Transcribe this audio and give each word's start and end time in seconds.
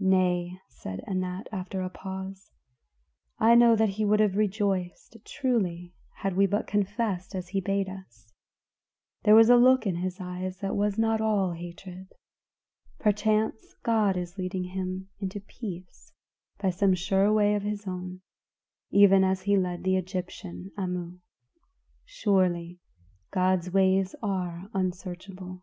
"Nay," 0.00 0.58
said 0.68 1.04
Anat, 1.06 1.46
after 1.52 1.80
a 1.80 1.88
pause, 1.88 2.50
"I 3.38 3.54
know 3.54 3.76
that 3.76 3.90
he 3.90 4.04
would 4.04 4.18
have 4.18 4.34
rejoiced 4.36 5.16
truly 5.24 5.94
had 6.16 6.34
we 6.36 6.46
but 6.46 6.66
confessed 6.66 7.32
as 7.32 7.50
he 7.50 7.60
bade 7.60 7.88
us; 7.88 8.26
there 9.22 9.36
was 9.36 9.48
a 9.48 9.54
look 9.54 9.86
in 9.86 9.98
his 9.98 10.20
eyes 10.20 10.58
that 10.58 10.74
was 10.74 10.98
not 10.98 11.20
all 11.20 11.52
hatred; 11.52 12.08
perchance 12.98 13.72
God 13.84 14.16
is 14.16 14.36
leading 14.36 14.64
him 14.64 15.10
into 15.20 15.38
peace 15.38 16.12
by 16.58 16.70
some 16.70 16.94
sure 16.96 17.32
way 17.32 17.54
of 17.54 17.62
his 17.62 17.86
own, 17.86 18.22
even 18.90 19.22
as 19.22 19.42
he 19.42 19.56
led 19.56 19.84
the 19.84 19.94
Egyptian, 19.96 20.72
Amu. 20.76 21.20
Surely, 22.04 22.80
God's 23.30 23.70
ways 23.70 24.16
are 24.24 24.68
unsearchable." 24.74 25.62